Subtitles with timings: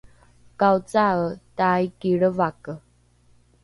[0.63, 1.23] kaocae
[1.61, 2.73] taiki lrevake